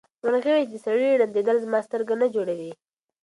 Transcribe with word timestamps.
مرغۍ 0.23 0.51
وویل 0.53 0.69
چې 0.69 0.79
د 0.79 0.83
سړي 0.85 1.07
ړندېدل 1.21 1.57
زما 1.65 1.79
سترګه 1.87 2.13
نه 2.21 2.27
جوړوي. 2.35 2.71